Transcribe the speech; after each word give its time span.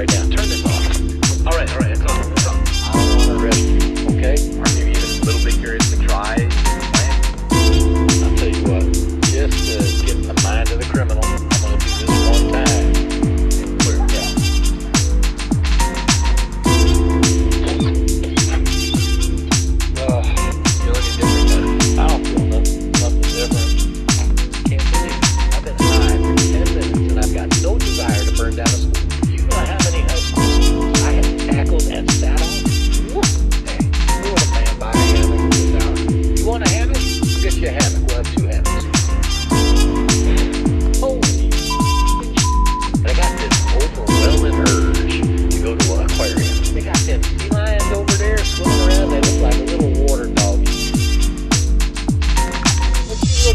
right 0.00 0.08
now. 0.14 0.36
Turn 0.36 0.49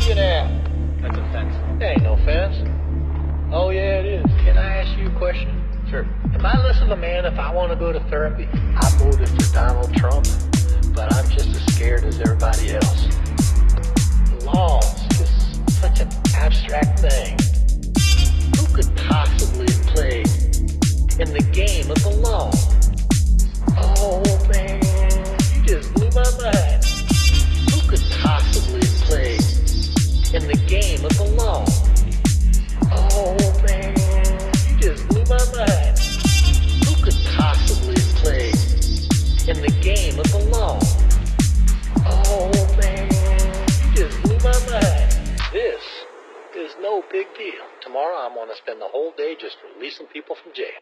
millionaire. 0.05 0.47
That's 1.01 1.17
a 1.17 1.31
fence. 1.31 1.79
There 1.79 1.91
ain't 1.91 2.03
no 2.03 2.15
fence. 2.17 2.55
Oh, 3.51 3.69
yeah, 3.69 3.99
it 3.99 4.05
is. 4.05 4.25
Can 4.43 4.57
I 4.57 4.77
ask 4.77 4.97
you 4.99 5.07
a 5.07 5.17
question? 5.17 5.49
Sure. 5.89 6.05
If 6.33 6.43
I 6.43 6.61
listen 6.63 6.89
to 6.89 6.95
man, 6.95 7.25
if 7.25 7.39
I 7.39 7.51
want 7.51 7.71
to 7.71 7.75
go 7.75 7.91
to 7.91 7.99
therapy, 8.09 8.47
I 8.53 8.97
voted 8.97 9.29
for 9.29 9.53
Donald 9.53 9.93
Trump, 9.95 10.27
but 10.93 11.13
I'm 11.13 11.29
just 11.29 11.49
as 11.49 11.73
scared 11.73 12.03
as 12.03 12.19
everybody 12.19 12.75
else. 12.75 13.07
Tomorrow 48.25 48.41
I'm 48.41 48.47
gonna 48.47 48.57
spend 48.57 48.81
the 48.81 48.87
whole 48.87 49.11
day 49.15 49.35
just 49.39 49.57
releasing 49.75 50.07
people 50.07 50.35
from 50.41 50.51
jail. 50.53 50.81